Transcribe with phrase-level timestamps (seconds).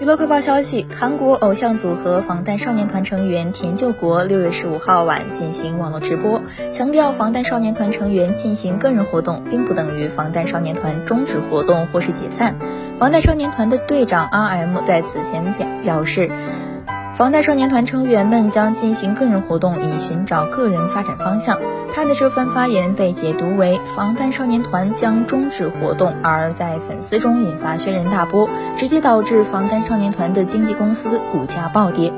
[0.00, 6.40] 娱乐快报消息：韩国偶像组合防弹少年团成员田柾国六月十五号晚进行网络直播，
[6.72, 12.54] 强调防弹少年团成员进行个人活动，并不等于防弹少年团终止活动或是解散。
[12.96, 16.30] 防弹少年团的队长 RM 在此前表表示。
[17.18, 21.58] 防弹少年团成员们将进行个人活动，以寻找个人发展方向。
[21.92, 32.12] 他的这番发言被解读为防弹少年团将终止活动，而在粉丝中引发轩然大波，直接导致防弹少年团的经纪公司股价暴跌。